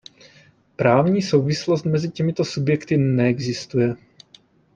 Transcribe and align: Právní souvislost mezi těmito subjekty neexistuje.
Právní 0.75 1.21
souvislost 1.21 1.85
mezi 1.85 2.09
těmito 2.11 2.45
subjekty 2.45 2.97
neexistuje. 2.97 3.95